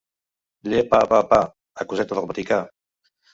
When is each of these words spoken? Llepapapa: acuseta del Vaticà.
Llepapapa: 0.71 1.39
acuseta 1.85 2.19
del 2.21 2.27
Vaticà. 2.33 2.59